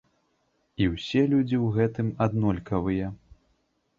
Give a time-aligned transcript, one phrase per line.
[0.85, 3.13] І ўсе людзі ў гэтым аднолькавыя.